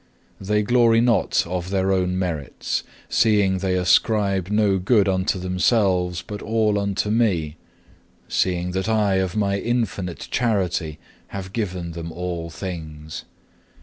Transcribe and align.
They 0.39 0.63
glory 0.63 0.99
not 0.99 1.45
of 1.45 1.69
their 1.69 1.91
own 1.91 2.17
merits, 2.17 2.81
seeing 3.07 3.59
they 3.59 3.75
ascribe 3.75 4.49
no 4.49 4.79
good 4.79 5.07
unto 5.07 5.37
themselves, 5.37 6.23
but 6.25 6.41
all 6.41 6.79
unto 6.79 7.11
Me, 7.11 7.55
seeing 8.27 8.71
that 8.71 8.89
I 8.89 9.17
of 9.17 9.35
my 9.35 9.59
infinite 9.59 10.27
charity 10.31 10.97
have 11.27 11.53
given 11.53 11.91
them 11.91 12.11
all 12.11 12.49
things. 12.49 13.25